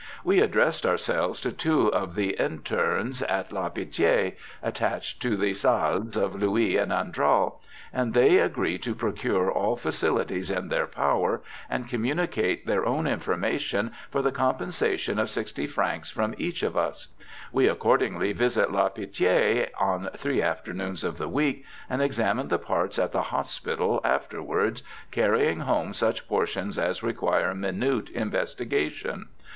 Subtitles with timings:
[0.23, 6.17] We addressed ourselves to two of the internes at La Pitie attached to the salles
[6.17, 7.59] of Louis and Andral,
[7.93, 13.91] and they agree to procure all facilities in their power and communicate their own information
[14.09, 17.09] for the compensation of 60 francs from each of us;
[17.51, 22.97] we accordingly visit La Pitie on three afternoons of the week and examine the parts
[22.97, 24.81] at the hospital, after wards
[25.11, 29.27] carrying home such portions as require minute investigation.